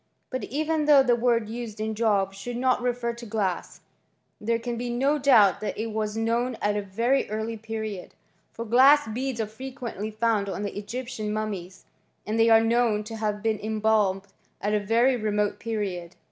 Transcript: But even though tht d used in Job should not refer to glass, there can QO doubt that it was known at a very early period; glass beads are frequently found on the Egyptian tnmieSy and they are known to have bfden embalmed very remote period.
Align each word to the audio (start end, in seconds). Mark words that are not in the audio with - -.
But 0.31 0.45
even 0.45 0.85
though 0.85 1.03
tht 1.03 1.45
d 1.45 1.53
used 1.53 1.79
in 1.79 1.93
Job 1.93 2.33
should 2.33 2.57
not 2.57 2.81
refer 2.81 3.13
to 3.13 3.23
glass, 3.27 3.81
there 4.39 4.57
can 4.57 4.75
QO 4.79 5.21
doubt 5.21 5.61
that 5.61 5.77
it 5.77 5.91
was 5.91 6.17
known 6.17 6.57
at 6.59 6.75
a 6.75 6.81
very 6.81 7.29
early 7.29 7.55
period; 7.55 8.15
glass 8.57 9.07
beads 9.07 9.39
are 9.39 9.45
frequently 9.45 10.09
found 10.09 10.49
on 10.49 10.63
the 10.63 10.75
Egyptian 10.75 11.29
tnmieSy 11.29 11.83
and 12.25 12.39
they 12.39 12.49
are 12.49 12.61
known 12.63 13.03
to 13.03 13.17
have 13.17 13.43
bfden 13.43 13.63
embalmed 13.63 14.23
very 14.63 15.15
remote 15.15 15.59
period. 15.59 16.15